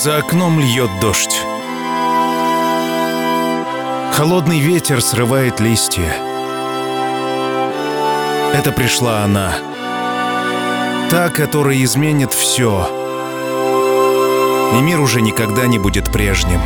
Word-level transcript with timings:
За 0.00 0.18
окном 0.18 0.60
льет 0.60 0.90
дождь. 1.00 1.42
Холодный 4.12 4.60
ветер 4.60 5.02
срывает 5.02 5.58
листья. 5.58 6.14
Это 8.54 8.70
пришла 8.70 9.24
она. 9.24 9.54
Та, 11.10 11.30
которая 11.30 11.82
изменит 11.82 12.32
все. 12.32 12.88
И 14.78 14.80
мир 14.82 15.00
уже 15.00 15.20
никогда 15.20 15.66
не 15.66 15.80
будет 15.80 16.12
прежним. 16.12 16.60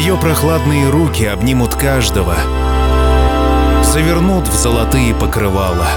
Ее 0.00 0.18
прохладные 0.18 0.90
руки 0.90 1.24
обнимут 1.24 1.74
каждого. 1.74 2.36
Завернут 3.84 4.46
в 4.48 4.54
золотые 4.54 5.14
покрывала. 5.14 5.88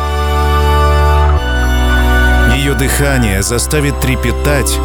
Ее 2.56 2.74
дыхание 2.74 3.44
заставит 3.44 4.00
трепетать 4.00 4.80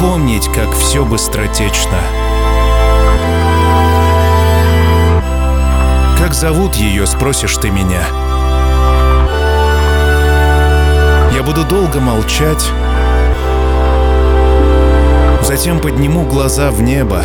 помнить, 0.00 0.48
как 0.48 0.72
все 0.72 1.04
быстротечно. 1.04 1.98
Как 6.18 6.32
зовут 6.32 6.74
ее, 6.74 7.06
спросишь 7.06 7.58
ты 7.58 7.70
меня. 7.70 8.06
Я 11.34 11.42
буду 11.44 11.64
долго 11.64 12.00
молчать, 12.00 12.66
затем 15.42 15.80
подниму 15.80 16.24
глаза 16.24 16.70
в 16.70 16.80
небо 16.80 17.22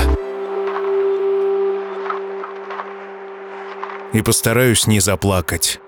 и 4.11 4.21
постараюсь 4.21 4.85
не 4.85 4.99
заплакать. 4.99 5.79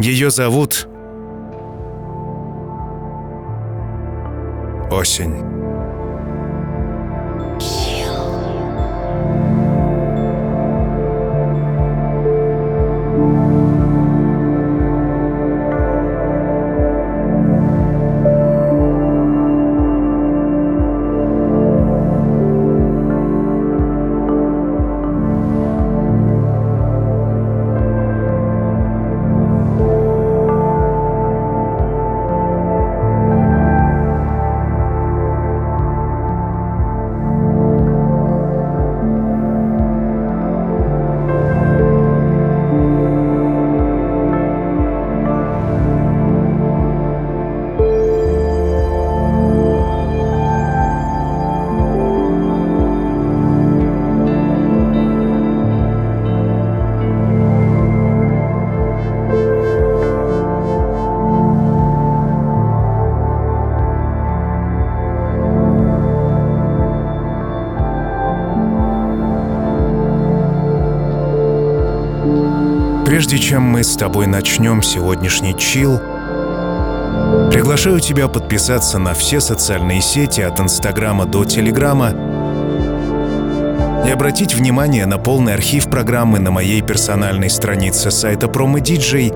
Ее 0.00 0.30
зовут 0.30 0.88
Осень. 4.93 5.62
С 73.94 73.96
тобой 73.96 74.26
начнем 74.26 74.82
сегодняшний 74.82 75.56
чил, 75.56 76.00
приглашаю 77.52 78.00
тебя 78.00 78.26
подписаться 78.26 78.98
на 78.98 79.14
все 79.14 79.40
социальные 79.40 80.00
сети 80.00 80.40
от 80.40 80.58
Инстаграма 80.58 81.26
до 81.26 81.44
Телеграма 81.44 82.10
и 84.04 84.10
обратить 84.10 84.52
внимание 84.52 85.06
на 85.06 85.18
полный 85.18 85.54
архив 85.54 85.88
программы 85.88 86.40
на 86.40 86.50
моей 86.50 86.82
персональной 86.82 87.48
странице 87.48 88.10
сайта 88.10 88.48
PromoDJ 88.48 89.30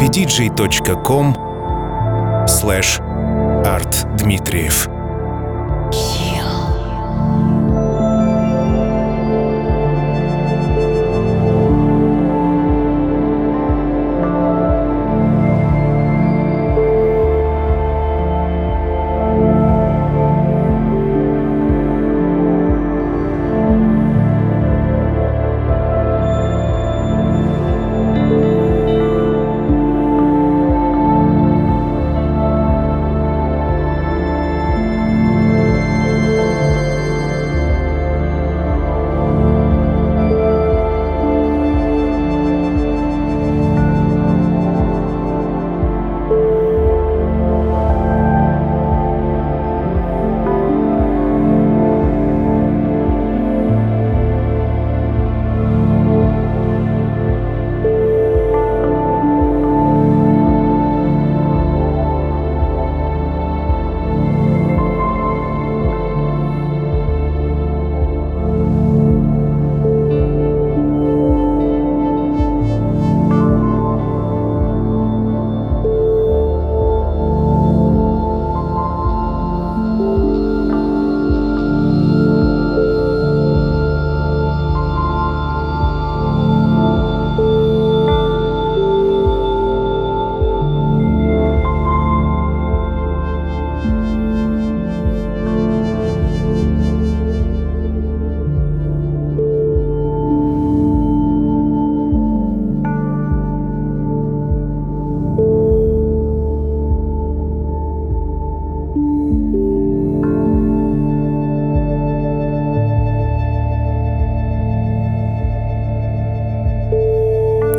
pdj.com 0.00 1.36
slash 2.46 3.02
artdmitriev. 3.66 4.93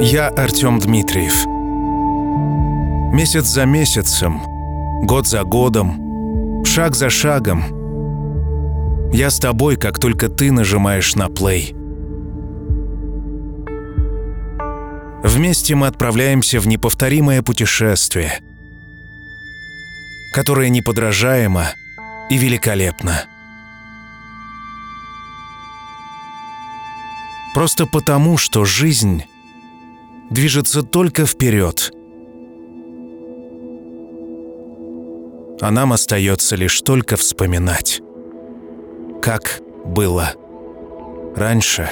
Я 0.08 0.28
Артем 0.28 0.78
Дмитриев. 0.78 1.48
Месяц 3.12 3.46
за 3.46 3.66
месяцем, 3.66 4.40
год 5.02 5.26
за 5.26 5.44
годом, 5.44 6.64
шаг 6.64 6.94
за 6.94 7.10
шагом. 7.10 9.10
Я 9.12 9.32
с 9.32 9.40
тобой, 9.40 9.78
как 9.78 9.98
только 9.98 10.30
ты 10.30 10.52
нажимаешь 10.52 11.16
на 11.16 11.28
плей. 11.28 11.76
Вместе 15.24 15.74
мы 15.74 15.88
отправляемся 15.88 16.60
в 16.60 16.68
неповторимое 16.68 17.42
путешествие, 17.42 18.42
которое 20.36 20.70
неподражаемо 20.70 21.70
и 22.30 22.38
великолепно. 22.38 23.24
Просто 27.56 27.88
потому, 27.88 28.38
что 28.38 28.66
жизнь 28.66 29.24
движется 30.30 30.84
только 30.84 31.26
вперед. 31.26 31.92
А 35.62 35.72
нам 35.72 35.94
остается 35.94 36.56
лишь 36.56 36.82
только 36.82 37.16
вспоминать, 37.16 38.02
как 39.22 39.62
было 39.86 40.34
раньше. 41.36 41.92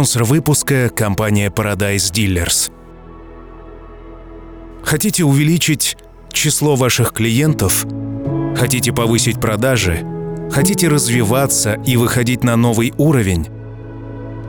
Спонсор 0.00 0.24
выпуска– 0.24 0.88
компания 0.96 1.50
Paradise 1.50 2.10
Dealers. 2.10 2.70
Хотите 4.82 5.24
увеличить 5.24 5.98
число 6.32 6.74
ваших 6.74 7.12
клиентов? 7.12 7.84
Хотите 8.56 8.94
повысить 8.94 9.38
продажи? 9.38 10.02
Хотите 10.50 10.88
развиваться 10.88 11.74
и 11.86 11.98
выходить 11.98 12.44
на 12.44 12.56
новый 12.56 12.94
уровень? 12.96 13.48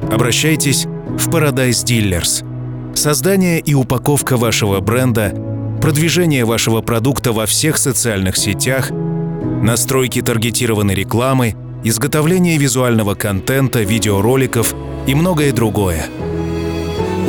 Обращайтесь 0.10 0.86
в 0.86 1.28
Paradise 1.28 1.84
Dealers. 1.84 2.96
Создание 2.96 3.60
и 3.60 3.74
упаковка 3.74 4.38
вашего 4.38 4.80
бренда, 4.80 5.34
продвижение 5.82 6.46
вашего 6.46 6.80
продукта 6.80 7.34
во 7.34 7.46
всех 7.46 7.78
социальных 7.78 8.38
сетях, 8.38 8.90
настройки 8.90 10.22
таргетированной 10.22 10.96
рекламы, 10.96 11.58
изготовление 11.84 12.58
визуального 12.58 13.16
контента, 13.16 13.82
видеороликов– 13.82 14.74
и 15.08 15.16
многое 15.16 15.52
другое. 15.52 16.06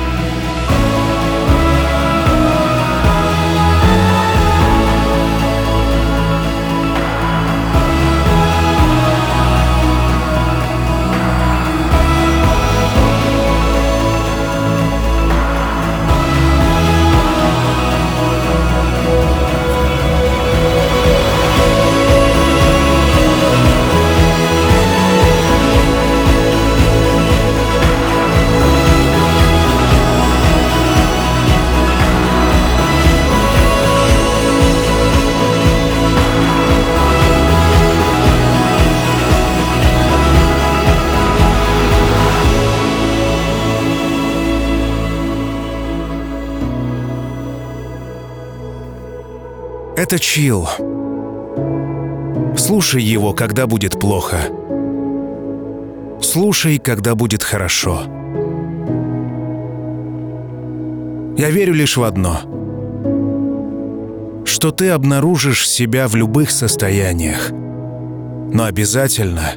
Это 49.99 50.17
чил. 50.17 50.65
Слушай 52.55 53.03
его, 53.03 53.33
когда 53.33 53.67
будет 53.67 53.99
плохо. 53.99 54.37
Слушай, 56.21 56.77
когда 56.77 57.15
будет 57.15 57.43
хорошо. 57.43 58.03
Я 61.37 61.49
верю 61.49 61.73
лишь 61.73 61.97
в 61.97 62.03
одно. 62.03 62.39
Что 64.45 64.71
ты 64.71 64.87
обнаружишь 64.87 65.67
себя 65.67 66.07
в 66.07 66.15
любых 66.15 66.51
состояниях. 66.51 67.51
Но 67.51 68.63
обязательно 68.63 69.51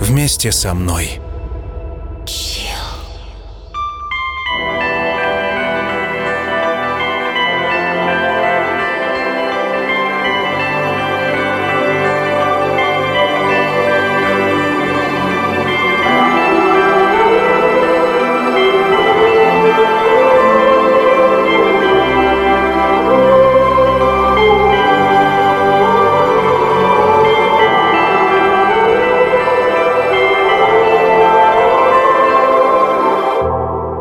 вместе 0.00 0.52
со 0.52 0.72
мной. 0.72 1.20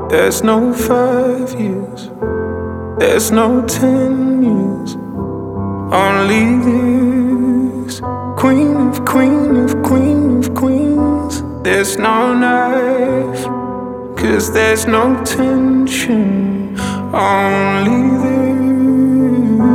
There's 0.09 0.41
no 0.43 0.73
five 0.73 1.53
years, 1.59 2.09
there's 2.97 3.31
no 3.31 3.63
ten 3.67 4.41
years, 4.41 4.95
only 5.93 6.45
this. 6.65 8.01
Queen 8.35 8.75
of 8.75 9.05
queen 9.05 9.55
of 9.57 9.83
queen 9.83 10.39
of 10.39 10.55
queens. 10.55 11.43
There's 11.63 11.97
no 11.97 12.33
knife, 12.33 13.45
cause 14.17 14.51
there's 14.51 14.87
no 14.87 15.23
tension, 15.23 16.75
only 17.13 18.01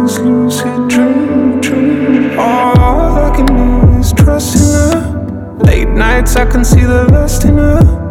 this 0.02 0.18
lucid 0.18 0.88
dream, 0.88 1.60
dream. 1.60 2.38
All 2.40 3.16
I 3.18 3.30
can 3.36 3.46
do 3.46 3.98
is 4.00 4.12
trust 4.12 4.56
in 4.56 4.62
her. 4.62 5.58
Late 5.60 5.90
nights, 5.90 6.34
I 6.34 6.44
can 6.44 6.64
see 6.64 6.82
the 6.82 7.04
lust 7.12 7.44
in 7.44 7.56
her. 7.58 8.03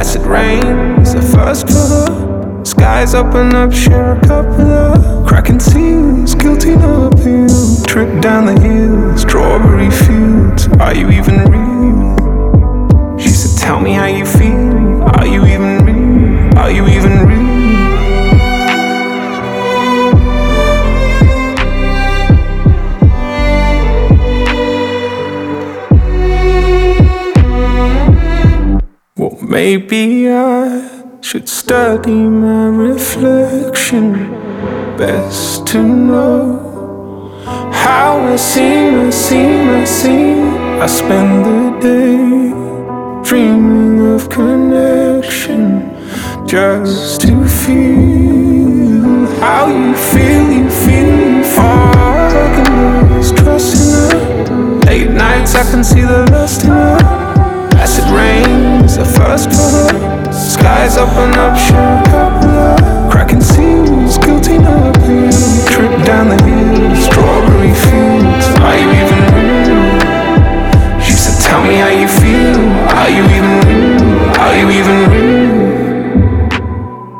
Acid 0.00 0.22
rain 0.22 0.62
is 1.02 1.12
the 1.12 1.20
first 1.20 1.68
her. 1.68 2.64
Skies 2.64 3.14
open 3.14 3.54
up, 3.54 3.70
share 3.70 4.16
a 4.16 4.20
cup 4.22 4.46
of 4.46 4.56
her. 4.56 5.24
Cracking 5.28 5.60
seals, 5.60 6.34
guilty 6.34 6.74
no 6.74 7.08
appeal. 7.08 7.84
Trip 7.84 8.22
down 8.22 8.46
the 8.46 8.58
hill, 8.58 9.18
strawberry 9.18 9.90
fields. 9.90 10.68
Are 10.80 10.94
you 10.94 11.10
even 11.10 11.44
real? 11.52 13.18
She 13.18 13.28
said, 13.28 13.60
Tell 13.60 13.78
me 13.78 13.92
how 13.92 14.06
you 14.06 14.24
feel. 14.24 15.02
Are 15.02 15.26
you 15.26 15.44
even 15.44 15.84
real? 15.84 16.58
Are 16.58 16.70
you 16.70 16.86
even 16.86 17.26
real? 17.28 17.59
Maybe 29.60 30.30
I 30.30 30.88
should 31.20 31.46
study 31.46 32.22
my 32.44 32.64
reflection. 32.88 34.06
Best 34.96 35.66
to 35.70 35.82
know 35.82 36.46
how 37.70 38.10
I 38.34 38.36
seem, 38.36 38.94
I 39.08 39.10
seem, 39.10 39.68
I 39.68 39.84
seem. 39.84 40.40
I 40.84 40.86
spend 40.86 41.44
the 41.48 41.60
day 41.88 42.22
dreaming 43.28 43.96
of 44.14 44.30
connection 44.30 45.62
just 46.46 47.20
to 47.24 47.32
feel 47.60 49.26
how 49.44 49.64
you 49.80 49.92
feel, 50.10 50.44
you 50.58 50.70
feel, 50.84 51.12
you 52.36 52.46
can 52.56 52.70
do 53.10 53.36
trust 53.40 53.74
in 53.76 53.90
her. 53.98 54.80
Late 54.86 55.10
nights, 55.10 55.54
I 55.54 55.64
can 55.70 55.84
see 55.84 56.04
the 56.12 56.20
lust 56.32 56.64
in 56.64 56.70
her. 56.70 56.96
Acid 57.82 58.08
rain 58.16 58.79
is 58.90 58.96
the 58.96 59.04
first 59.04 59.50
her. 59.54 60.32
Skies 60.32 60.96
open 60.96 61.30
up, 61.38 61.54
cup. 62.10 63.10
Cracking 63.10 63.40
seals, 63.40 64.18
guilty 64.18 64.58
no 64.58 64.90
appeal. 64.90 65.30
Trip 65.72 65.94
down 66.06 66.26
the 66.32 66.38
hill, 66.46 66.96
strawberry 66.96 67.74
fields. 67.84 68.46
Are 68.66 68.78
you 68.80 68.88
even 69.00 69.20
real? 69.36 69.82
She 71.04 71.12
said, 71.12 71.36
Tell 71.46 71.62
me 71.62 71.76
how 71.82 71.92
you 72.02 72.08
feel. 72.20 72.60
Are 73.00 73.10
you 73.16 73.24
even 73.36 73.56
real? 73.68 74.02
Are 74.44 74.56
you 74.60 74.66
even 74.78 74.98
real? 75.12 75.60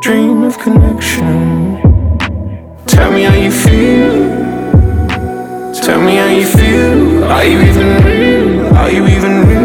Dream 0.01 0.43
of 0.43 0.59
connection. 0.59 1.79
Tell 2.87 3.11
me 3.13 3.23
how 3.23 3.35
you 3.35 3.53
feel. 3.53 4.13
Tell 5.85 6.01
me 6.01 6.17
how 6.17 6.31
you 6.39 6.47
feel. 6.47 7.25
Are 7.25 7.45
you 7.45 7.59
even 7.71 7.89
real? 8.05 8.77
Are 8.77 8.91
you 8.91 9.07
even 9.07 9.49
real? 9.49 9.60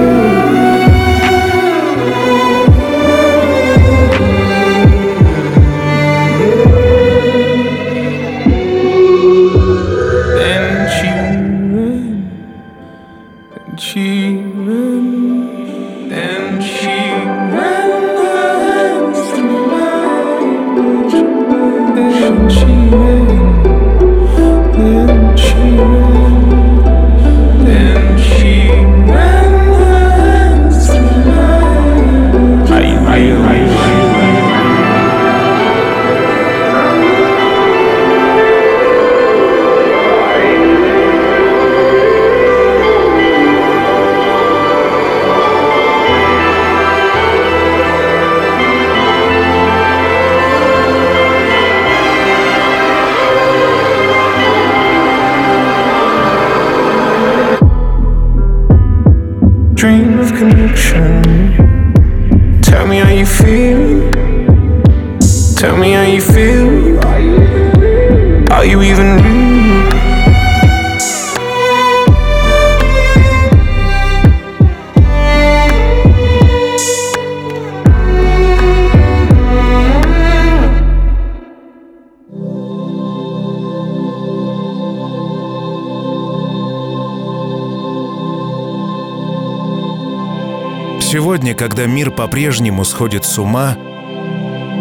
Когда 91.55 91.85
мир 91.85 92.11
по-прежнему 92.11 92.85
сходит 92.85 93.25
с 93.25 93.39
ума, 93.39 93.77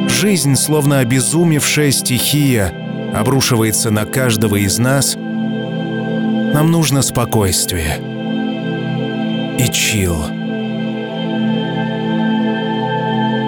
жизнь, 0.09 0.57
словно 0.57 0.99
обезумевшая 0.99 1.91
стихия, 1.91 2.73
обрушивается 3.15 3.91
на 3.91 4.05
каждого 4.05 4.57
из 4.57 4.79
нас, 4.79 5.15
нам 5.15 6.71
нужно 6.71 7.03
спокойствие 7.03 8.01
и 9.59 9.71
чил. 9.73 10.17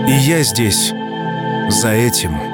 И 0.08 0.12
я 0.12 0.42
здесь 0.42 0.92
за 1.68 1.90
этим. 1.90 2.45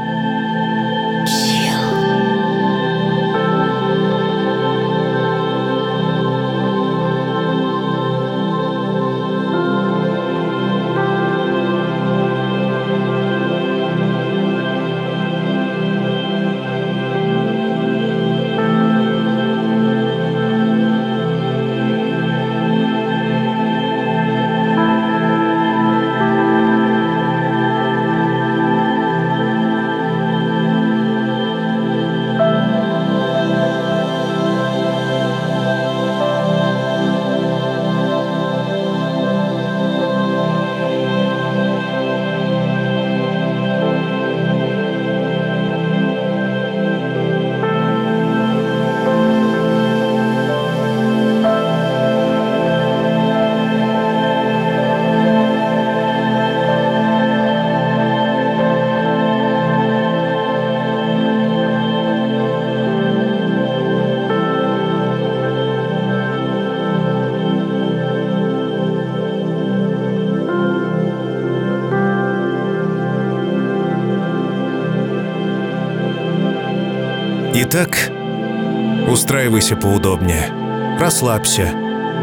Устраивайся 79.53 79.77
поудобнее, 79.77 80.99
расслабься, 80.99 81.75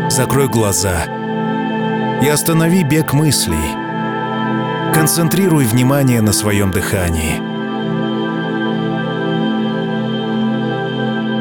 закрой 0.10 0.48
глаза. 0.48 1.06
И 2.24 2.28
останови 2.28 2.84
бег 2.84 3.14
мыслей. 3.14 3.76
Концентрируй 4.94 5.66
внимание 5.66 6.22
на 6.22 6.34
своем 6.34 6.72
дыхании. 6.72 7.38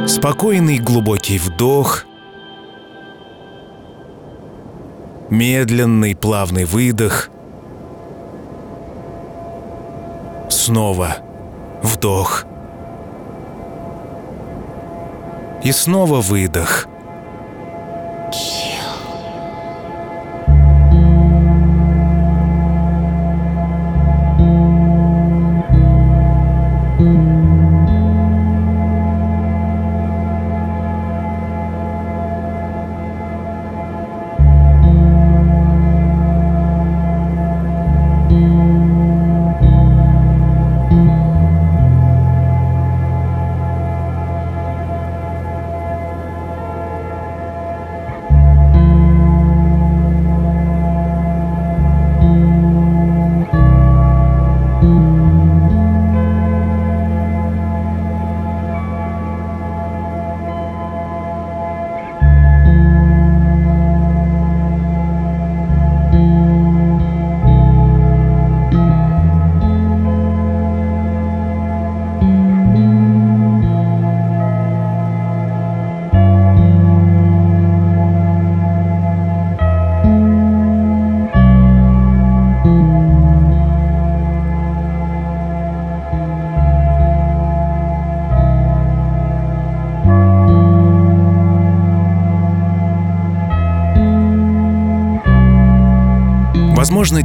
Спокойный 0.06 0.78
глубокий 0.78 1.38
вдох, 1.38 2.04
медленный 5.30 6.14
плавный 6.14 6.64
выдох, 6.66 7.30
снова 10.50 11.16
вдох– 11.82 12.44
И 15.62 15.72
снова 15.72 16.20
выдох. 16.20 16.88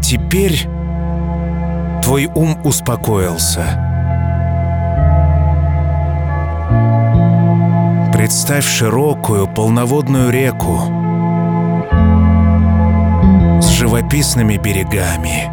Теперь 0.03 0.67
твой 2.03 2.25
ум 2.25 2.57
успокоился. 2.63 3.79
Представь 8.13 8.65
широкую 8.65 9.47
полноводную 9.47 10.29
реку 10.29 10.81
с 13.61 13.69
живописными 13.69 14.57
берегами. 14.57 15.49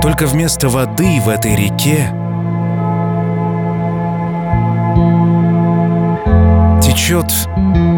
Только 0.00 0.26
вместо 0.26 0.68
воды 0.68 1.20
в 1.20 1.28
этой 1.28 1.56
реке 1.56 2.08
течет 6.80 7.30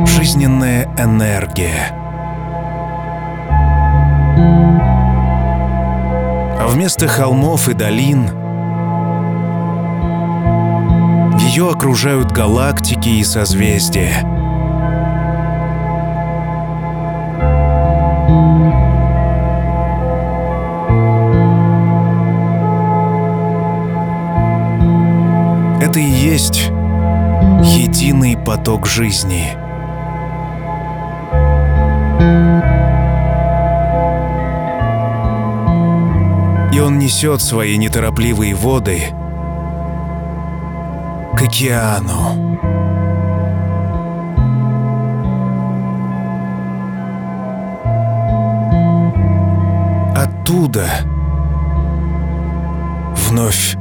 жизненная 0.07 0.89
энергия. 0.99 1.98
Вместо 6.79 7.09
холмов 7.09 7.69
и 7.69 7.73
долин 7.73 8.29
ее 11.41 11.73
окружают 11.73 12.31
галактики 12.31 13.09
и 13.09 13.25
созвездия. 13.25 14.21
Это 25.83 25.99
и 25.99 26.05
есть 26.05 26.69
единый 27.75 28.37
поток 28.37 28.87
жизни. 28.87 29.58
Несет 37.09 37.41
свои 37.41 37.79
неторопливые 37.79 38.55
воды 38.55 39.01
к 41.35 41.41
океану. 41.43 42.59
Оттуда 50.15 50.87
вновь 53.17 53.77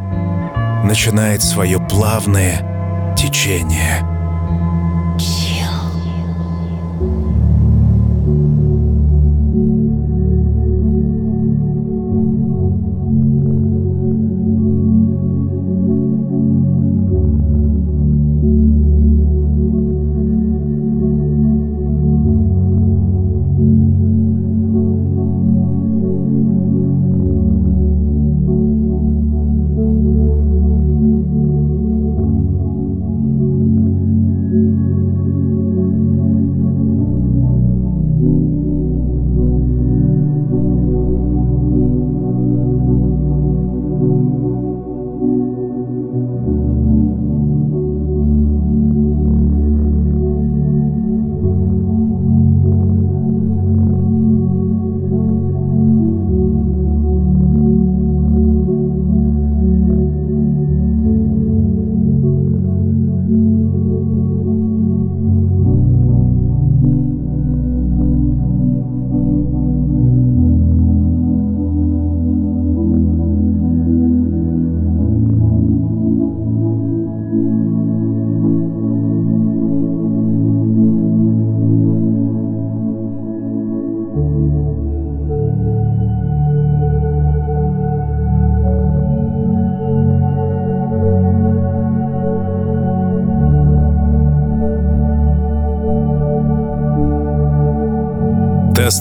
начинает 0.86 1.44
свое 1.44 1.82
плавное 1.82 3.14
течение. 3.18 4.07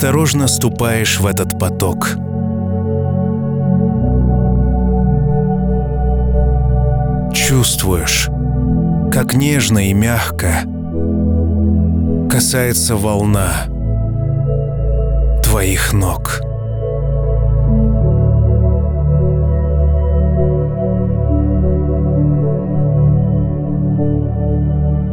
Осторожно 0.06 0.46
ступаешь 0.46 1.18
в 1.18 1.26
этот 1.26 1.58
поток. 1.58 2.16
чувствуешь, 7.34 8.28
как 9.12 9.34
нежно 9.34 9.88
и 9.90 9.92
мягко 9.92 10.62
касается 12.30 12.96
волна 12.96 13.66
твоих 15.42 15.92
ног. 15.92 16.40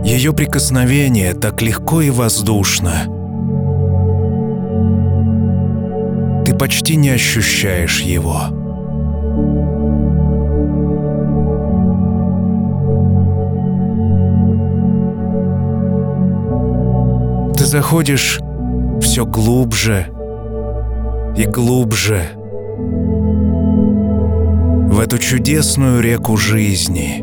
Ее 0.04 0.34
прикосновение 0.34 1.34
так 1.34 1.62
легко 1.62 2.02
и 2.02 2.10
воздушно. 2.12 3.13
Почти 6.60 6.96
не 6.96 7.10
ощущаешь 7.10 8.02
его. 8.02 8.48
Ты 17.56 17.66
заходишь 17.66 18.40
все 19.02 19.26
глубже 19.26 20.08
и 21.36 21.46
глубже 21.46 22.24
в 24.90 25.00
эту 25.00 25.18
чудесную 25.18 26.02
реку 26.02 26.38
жизни 26.38 27.23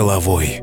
головой. 0.00 0.62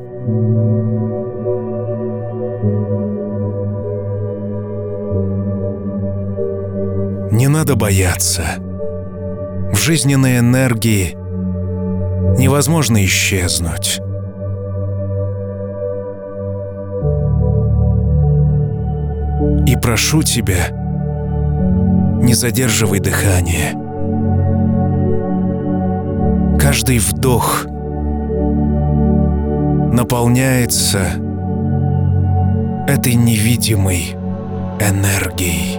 Не 7.30 7.46
надо 7.46 7.76
бояться. 7.76 8.42
В 9.72 9.76
жизненной 9.76 10.40
энергии 10.40 11.16
невозможно 12.36 13.04
исчезнуть. 13.04 14.00
И 19.68 19.76
прошу 19.80 20.24
тебя, 20.24 20.70
не 22.20 22.34
задерживай 22.34 22.98
дыхание. 22.98 23.74
Каждый 26.58 26.98
вдох 26.98 27.67
наполняется 29.98 31.00
этой 32.86 33.14
невидимой 33.14 34.12
энергией. 34.78 35.77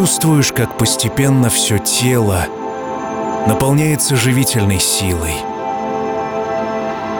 Чувствуешь, 0.00 0.50
как 0.50 0.78
постепенно 0.78 1.50
все 1.50 1.76
тело 1.76 2.46
наполняется 3.46 4.16
живительной 4.16 4.80
силой, 4.80 5.34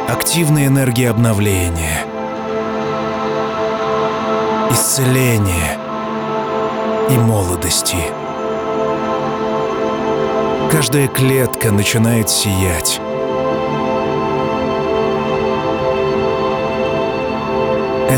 активной 0.09 0.67
энергией 0.67 1.11
обновления, 1.11 2.07
исцеления 4.71 5.77
и 7.11 7.19
молодости. 7.19 7.99
Каждая 10.73 11.09
клетка 11.09 11.73
начинает 11.73 12.31
сиять. 12.31 12.99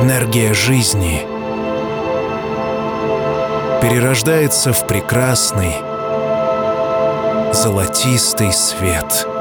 Энергия 0.00 0.54
жизни— 0.54 1.26
перерождается 3.82 4.72
в 4.72 4.86
прекрасный 4.86 5.74
золотистый 7.52 8.52
свет. 8.52 9.31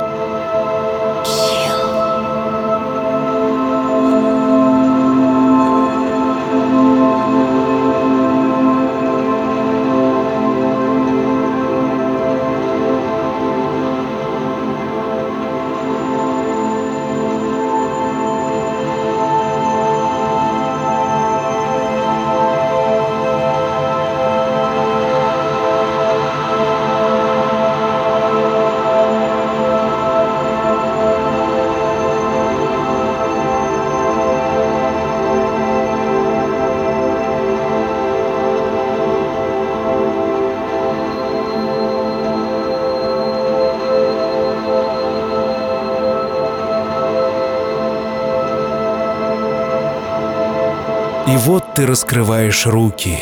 Ты 51.75 51.85
раскрываешь 51.85 52.65
руки. 52.65 53.17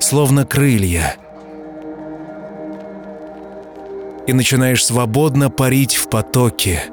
Словно 0.00 0.46
крылья. 0.46 1.16
И 4.26 4.32
начинаешь 4.32 4.84
свободно 4.84 5.50
парить 5.50 5.96
в 5.96 6.08
потоке. 6.08 6.84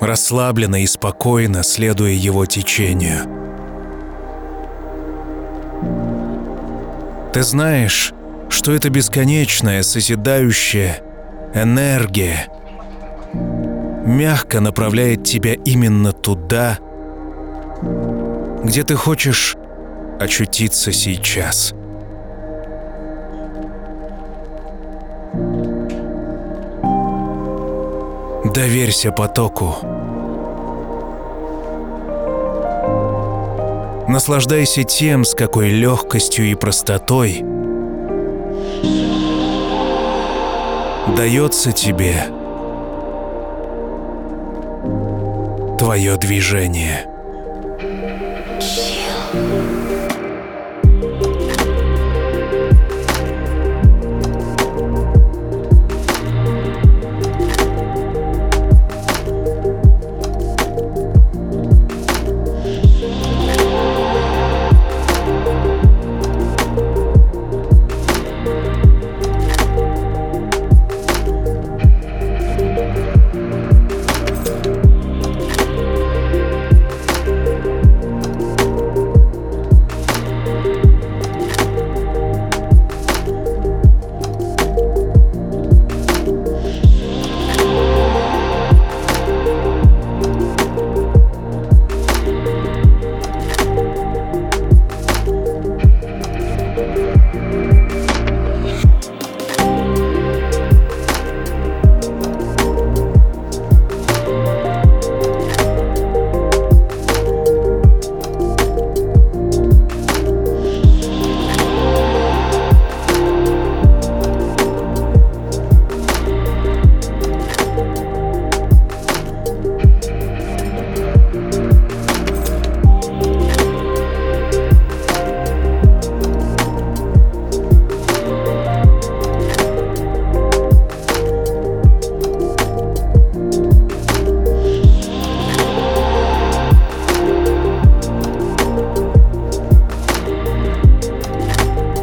Расслабленно 0.00 0.82
и 0.82 0.86
спокойно, 0.86 1.62
следуя 1.62 2.12
его 2.12 2.46
течению. 2.46 3.40
Ты 7.32 7.42
знаешь, 7.42 8.12
что 8.48 8.72
это 8.72 8.90
бесконечная, 8.90 9.82
созидающая 9.82 11.00
энергия 11.54 12.48
мягко 14.10 14.60
направляет 14.60 15.24
тебя 15.24 15.54
именно 15.54 16.12
туда, 16.12 16.78
где 18.64 18.82
ты 18.82 18.96
хочешь 18.96 19.56
очутиться 20.18 20.92
сейчас. 20.92 21.72
Доверься 28.52 29.12
потоку. 29.12 29.76
Наслаждайся 34.08 34.82
тем, 34.82 35.24
с 35.24 35.34
какой 35.34 35.70
легкостью 35.70 36.50
и 36.50 36.54
простотой 36.56 37.44
дается 41.16 41.70
тебе 41.70 42.39
твое 45.80 46.18
движение. 46.18 47.09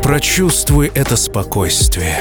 Прочувствуй 0.08 0.90
это 0.96 1.18
спокойствие. 1.18 2.16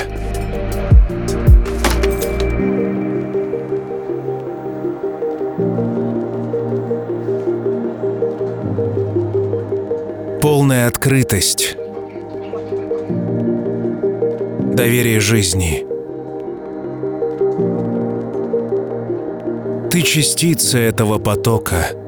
Полная 10.43 10.89
открытость. 10.89 11.77
Доверие 14.75 15.21
жизни. 15.21 15.87
Ты 19.93 20.03
частица 20.03 20.79
этого 20.79 21.19
потока— 21.21 21.91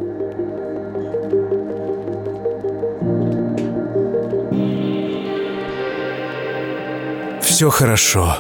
Все 7.59 7.71
хорошо. 7.71 8.37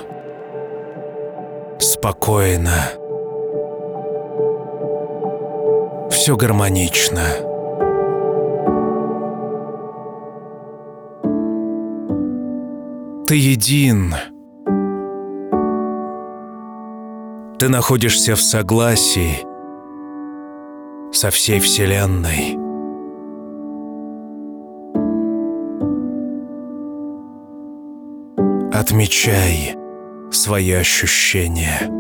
Спокойно. 1.81 2.93
Все 6.09 6.37
гармонично. 6.37 7.25
Ты 13.27 13.35
един. 13.35 14.15
Ты 17.59 17.69
находишься 17.69 18.37
в 18.37 18.41
согласии 18.41 19.45
со 21.13 21.31
всей 21.31 21.59
Вселенной. 21.59 22.68
Отмечай 28.89 29.77
свои 30.33 30.73
ощущения. 30.73 31.98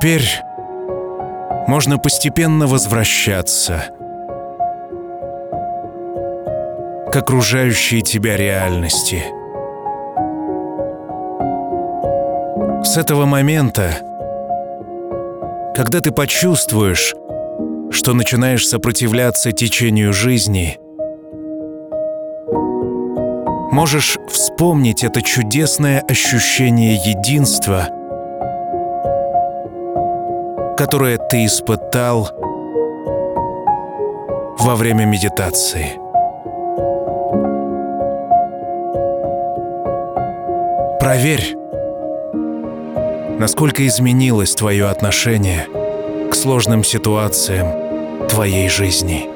Теперь 0.00 0.30
можно 1.68 1.98
постепенно 1.98 2.66
возвращаться 2.66 3.84
к 7.12 7.16
окружающей 7.16 8.00
тебя 8.00 8.38
реальности. 8.38 9.22
С 12.82 12.96
этого 12.96 13.26
момента, 13.26 13.98
когда 15.76 16.00
ты 16.00 16.12
почувствуешь, 16.12 17.14
что 17.90 18.14
начинаешь 18.14 18.66
сопротивляться 18.66 19.52
течению 19.52 20.14
жизни, 20.14 20.78
можешь 23.70 24.16
вспомнить 24.30 25.04
это 25.04 25.20
чудесное 25.20 26.00
ощущение 26.00 26.94
единства, 26.94 27.99
которое 30.80 31.18
ты 31.18 31.44
испытал 31.44 32.30
во 34.58 34.76
время 34.76 35.04
медитации. 35.04 35.98
Проверь, 40.98 41.54
насколько 43.38 43.86
изменилось 43.86 44.54
твое 44.54 44.88
отношение 44.88 45.66
к 46.30 46.34
сложным 46.34 46.82
ситуациям 46.82 48.26
твоей 48.28 48.70
жизни. 48.70 49.28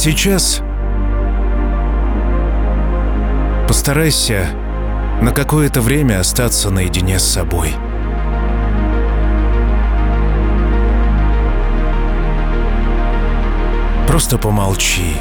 Сейчас 0.00 0.62
постарайся 3.68 4.46
на 5.20 5.30
какое-то 5.30 5.82
время 5.82 6.20
остаться 6.20 6.70
наедине 6.70 7.18
с 7.18 7.24
собой. 7.24 7.74
Просто 14.08 14.38
помолчи. 14.38 15.16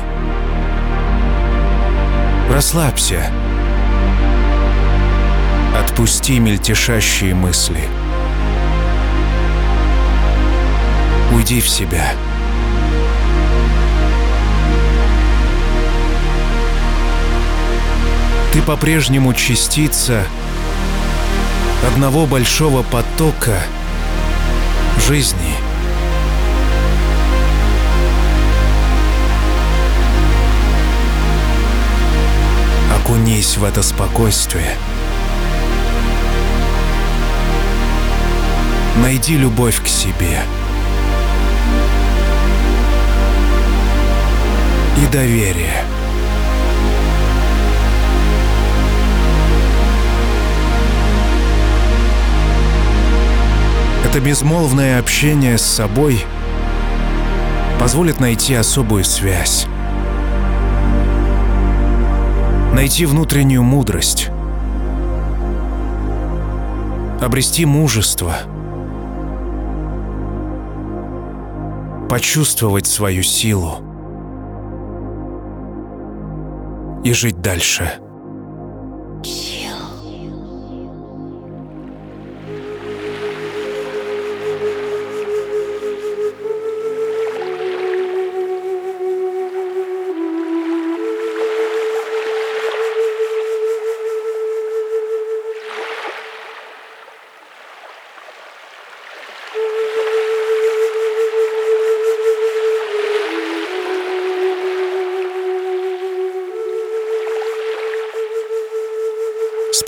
Расслабься. 2.49 3.29
Отпусти 5.77 6.39
мельтешащие 6.39 7.35
мысли. 7.35 7.81
Уйди 11.33 11.59
в 11.59 11.67
себя. 11.67 12.13
Ты 18.51 18.63
по-прежнему 18.63 19.33
частица 19.33 20.23
одного 21.87 22.25
большого 22.25 22.81
потока 22.81 23.61
жизни. 25.07 25.55
Окунись 32.95 33.57
в 33.57 33.63
это 33.63 33.83
спокойствие. 33.83 34.75
Найди 38.97 39.37
любовь 39.37 39.81
к 39.81 39.87
себе. 39.87 40.41
И 44.97 45.05
доверие. 45.11 45.85
Это 54.05 54.19
безмолвное 54.19 54.99
общение 54.99 55.57
с 55.57 55.61
собой 55.61 56.25
позволит 57.79 58.19
найти 58.19 58.55
особую 58.55 59.03
связь. 59.03 59.65
Найти 62.73 63.05
внутреннюю 63.05 63.63
мудрость. 63.63 64.29
Обрести 67.21 67.65
мужество. 67.65 68.35
Почувствовать 72.09 72.87
свою 72.87 73.23
силу. 73.23 73.79
И 77.03 77.13
жить 77.13 77.41
дальше. 77.41 77.93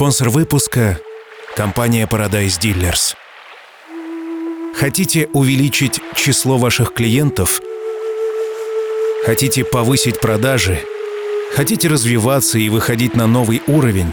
Спонсор 0.02 0.32
выпуска– 0.32 1.00
компания 1.56 2.08
Paradise 2.12 2.60
Dealers. 2.60 3.14
Хотите 4.74 5.30
увеличить 5.32 6.00
число 6.16 6.58
ваших 6.58 6.96
клиентов? 6.96 7.62
Хотите 9.24 9.64
повысить 9.64 10.20
продажи? 10.20 10.80
Хотите 11.54 11.88
развиваться 11.88 12.58
и 12.58 12.70
выходить 12.70 13.16
на 13.16 13.28
новый 13.28 13.62
уровень? 13.68 14.12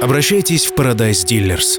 Обращайтесь 0.00 0.64
в 0.64 0.72
Paradise 0.72 1.26
Dealers. 1.26 1.78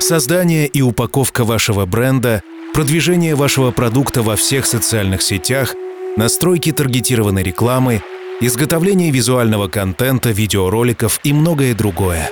Создание 0.00 0.66
и 0.66 0.82
упаковка 0.82 1.44
вашего 1.44 1.86
бренда, 1.86 2.42
продвижение 2.74 3.36
вашего 3.36 3.70
продукта 3.70 4.22
во 4.22 4.34
всех 4.34 4.66
социальных 4.66 5.22
сетях, 5.22 5.76
настройки 6.16 6.72
таргетированной 6.72 7.44
рекламы– 7.44 8.02
изготовление 8.40 9.10
визуального 9.10 9.68
контента, 9.68 10.30
видеороликов 10.30 11.20
и 11.24 11.32
многое 11.32 11.74
другое. 11.74 12.30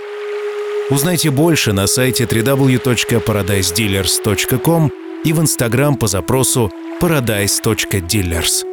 Узнайте 0.90 1.30
больше 1.30 1.72
на 1.72 1.86
сайте 1.86 2.24
www.paradisedealers.com 2.24 4.90
и 5.24 5.32
в 5.32 5.40
Инстаграм 5.40 5.96
по 5.96 6.06
запросу 6.06 6.70
paradise.dealers. 7.00 8.66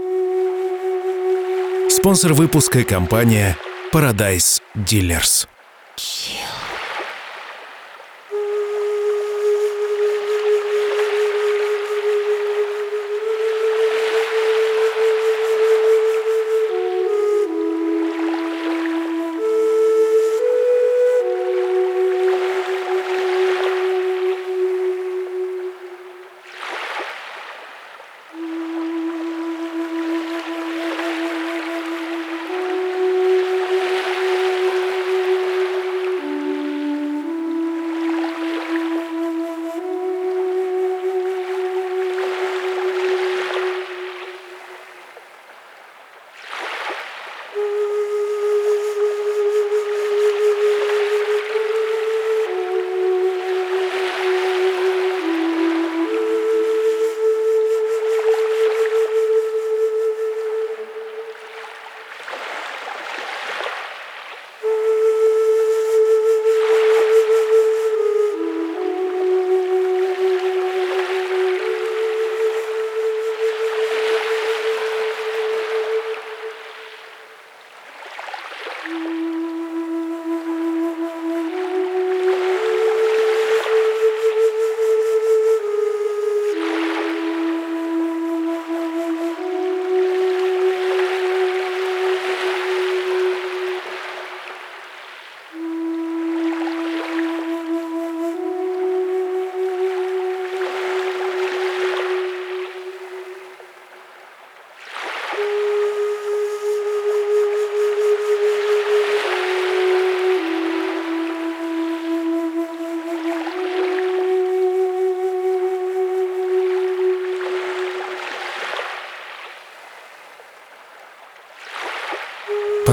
Спонсор 1.89 2.33
выпуска– 2.33 2.83
компания 2.85 3.55
Paradise 3.93 4.61
Dealers. 4.75 5.47
Chill. 5.97 6.70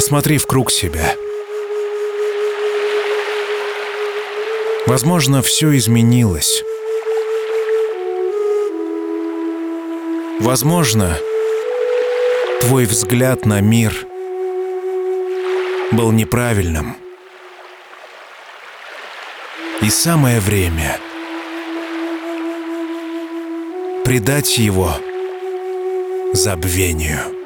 Посмотри 0.08 0.38
в 0.38 0.46
круг 0.46 0.70
себя. 0.70 1.14
Возможно, 4.86 5.42
все 5.42 5.76
изменилось. 5.76 6.64
Возможно, 10.40 11.14
Твой 12.62 12.86
взгляд 12.86 13.44
на 13.44 13.60
мир 13.60 13.92
был 15.92 16.10
неправильным. 16.12 16.96
И 19.82 19.90
самое 19.90 20.40
время 20.40 20.98
предать 24.06 24.56
его 24.56 24.94
забвению. 26.32 27.37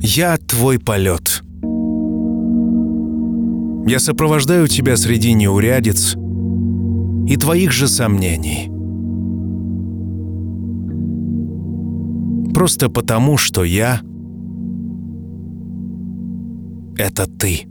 Я 0.00 0.36
твой 0.36 0.78
полет. 0.78 1.42
Я 3.88 3.98
сопровождаю 3.98 4.68
тебя 4.68 4.96
среди 4.96 5.32
неурядиц 5.32 6.14
и 7.26 7.36
твоих 7.36 7.72
же 7.72 7.88
сомнений. 7.88 8.70
Просто 12.54 12.88
потому, 12.88 13.38
что 13.38 13.64
я— 13.64 14.00
это 16.96 17.26
ты. 17.26 17.66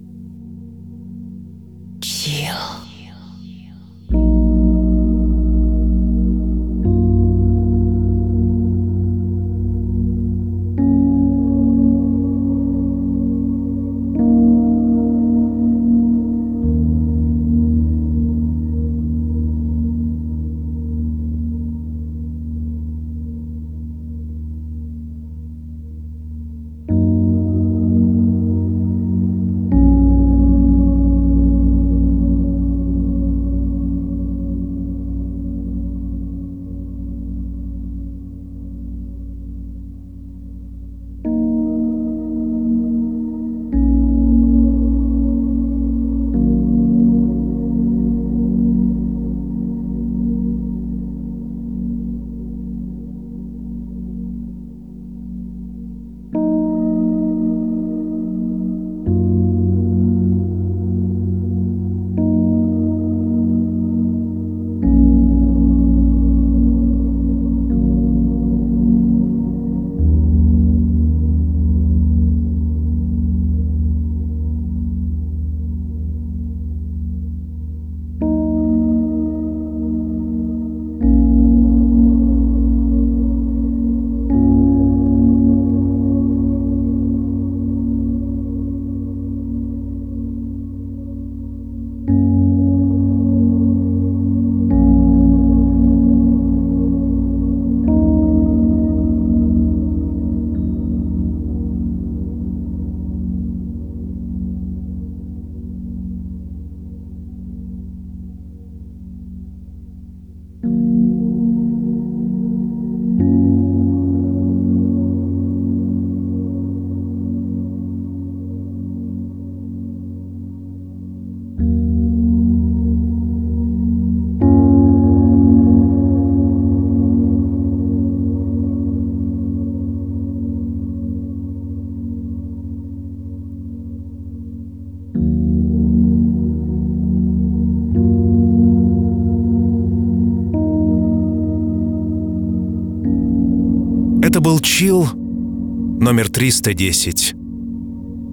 Чил 144.59 145.07
номер 145.13 146.29
310. 146.29 147.33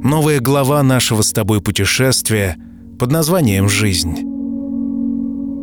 Новая 0.02 0.40
глава 0.40 0.82
нашего 0.82 1.22
с 1.22 1.32
тобой 1.32 1.60
путешествия 1.60 2.56
под 2.98 3.10
названием 3.10 3.68
«Жизнь». 3.68 4.18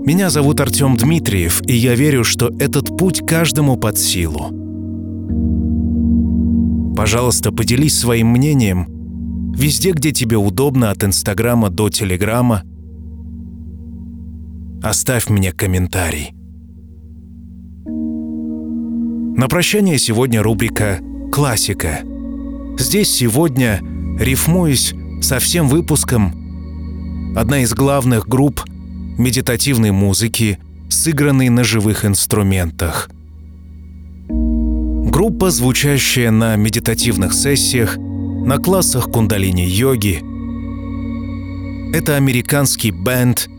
Меня 0.05 0.30
зовут 0.30 0.59
Артем 0.59 0.97
Дмитриев, 0.97 1.62
и 1.68 1.74
я 1.74 1.93
верю, 1.93 2.24
что 2.24 2.47
этот 2.59 2.97
путь 2.97 3.26
каждому 3.26 3.78
под 3.78 3.99
силу. 3.99 4.47
Пожалуйста, 6.95 7.51
поделись 7.51 7.97
своим 7.97 8.30
мнением 8.30 8.88
везде, 9.55 9.91
где 9.91 10.12
тебе 10.12 10.38
удобно, 10.38 10.91
от 10.91 11.03
Инстаграма 11.03 11.70
до 11.70 11.89
Телеграма. 11.89 12.64
Оставь 14.82 15.30
мне 15.30 15.51
комментарий. 15.51 16.34
На 19.41 19.47
прощание 19.47 19.97
сегодня 19.97 20.43
рубрика 20.43 20.99
«Классика». 21.31 22.01
Здесь 22.77 23.09
сегодня, 23.09 23.81
рифмуюсь 24.19 24.93
со 25.23 25.39
всем 25.39 25.67
выпуском, 25.67 27.33
одна 27.35 27.61
из 27.63 27.73
главных 27.73 28.27
групп 28.27 28.63
медитативной 29.17 29.89
музыки, 29.89 30.59
сыгранной 30.91 31.49
на 31.49 31.63
живых 31.63 32.05
инструментах. 32.05 33.09
Группа, 34.29 35.49
звучащая 35.49 36.29
на 36.29 36.55
медитативных 36.55 37.33
сессиях, 37.33 37.97
на 37.97 38.59
классах 38.59 39.09
кундалини-йоги. 39.09 40.21
Это 41.95 42.15
американский 42.15 42.91
бенд 42.91 43.49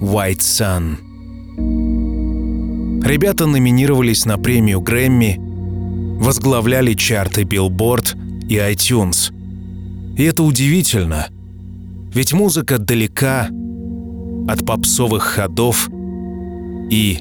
White 0.00 0.38
Sun. 0.38 1.93
Ребята 3.04 3.44
номинировались 3.44 4.24
на 4.24 4.38
премию 4.38 4.80
Грэмми, 4.80 5.38
возглавляли 6.18 6.94
чарты 6.94 7.42
Billboard 7.42 8.16
и 8.48 8.56
iTunes. 8.56 9.30
И 10.16 10.22
это 10.22 10.42
удивительно, 10.42 11.28
ведь 12.14 12.32
музыка 12.32 12.78
далека 12.78 13.50
от 14.48 14.64
попсовых 14.64 15.22
ходов 15.22 15.90
и 16.90 17.18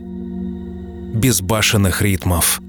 безбашенных 1.15 2.01
ритмов. 2.01 2.61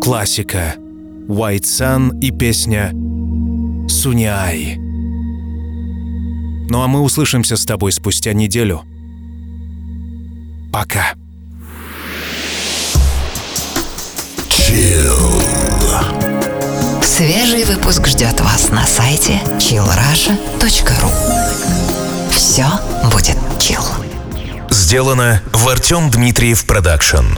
Классика 0.00 0.76
White 0.78 1.62
Sun 1.62 2.20
и 2.20 2.30
песня 2.30 2.92
Суниай. 3.88 4.76
Ну 6.70 6.80
а 6.80 6.86
мы 6.86 7.00
услышимся 7.00 7.56
с 7.56 7.64
тобой 7.64 7.90
спустя 7.90 8.32
неделю. 8.34 8.82
Пока. 10.72 11.14
Chill. 14.72 15.42
Свежий 17.02 17.64
выпуск 17.64 18.06
ждет 18.06 18.40
вас 18.40 18.70
на 18.70 18.86
сайте 18.86 19.38
chillrussia.ru 19.58 21.10
Все 22.30 22.64
будет 23.12 23.36
chill. 23.58 23.84
Сделано 24.70 25.42
в 25.52 25.68
Артем 25.68 26.08
Дмитриев 26.10 26.64
Production. 26.66 27.36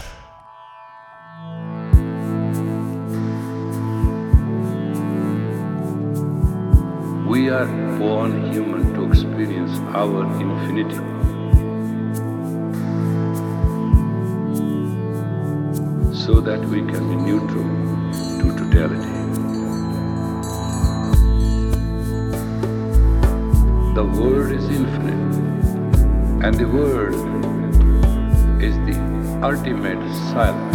We 7.27 7.49
are 7.49 7.67
born 7.99 8.53
human 8.53 8.95
to 8.95 9.09
experience 9.11 9.77
our 9.93 10.25
infinity. 10.41 11.14
so 16.25 16.41
that 16.41 16.61
we 16.73 16.79
can 16.81 17.07
be 17.11 17.17
neutral 17.17 17.65
to 18.41 18.47
totality. 18.59 19.13
The 23.95 24.05
world 24.05 24.53
is 24.53 24.65
infinite, 24.71 25.35
and 26.43 26.55
the 26.55 26.67
world 26.67 27.15
is 28.63 28.75
the 28.87 28.97
ultimate 29.43 30.03
silence. 30.33 30.74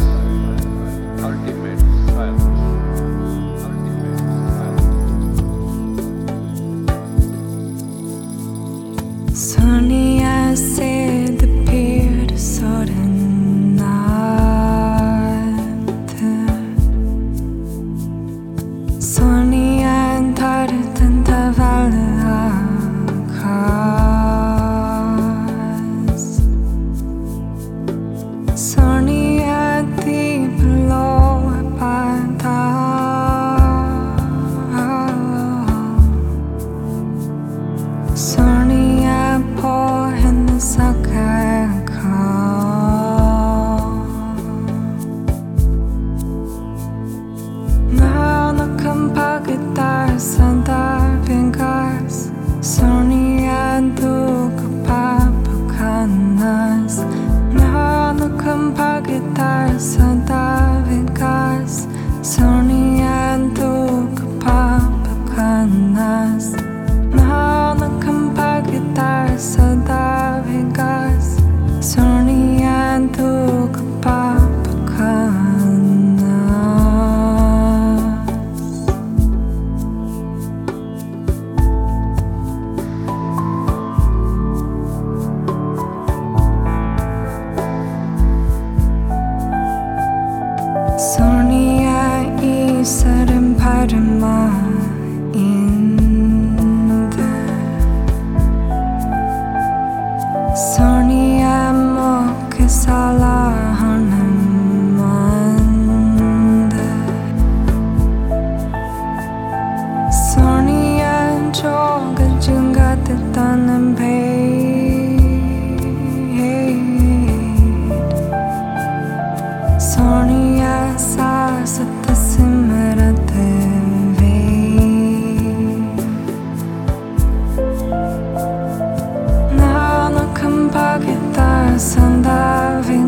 pensando 131.80 132.28
a 132.28 132.82
ver. 132.82 132.99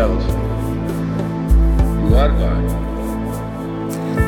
yourself. 0.00 0.22
You 2.08 2.16
are 2.16 2.32
God. 2.40 2.64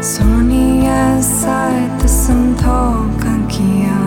सोनी 0.04 0.66
ऐसा 0.86 1.58
तुम 2.02 2.40
थोका 2.60 3.34
किया 3.54 4.01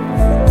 oh 0.00 0.47